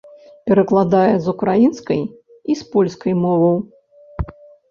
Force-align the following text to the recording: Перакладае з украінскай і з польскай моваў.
Перакладае 0.51 1.11
з 1.25 1.33
украінскай 1.33 2.01
і 2.53 2.57
з 2.61 2.67
польскай 2.77 3.13
моваў. 3.27 3.57